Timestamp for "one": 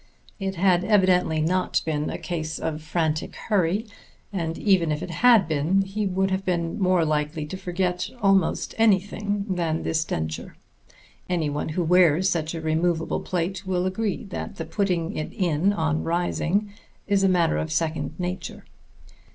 11.51-11.69